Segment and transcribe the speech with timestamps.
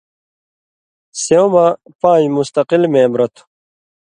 [1.21, 1.65] سیوں مہ
[1.99, 3.43] پان٘ژ مُستقل مېمبرہ تھو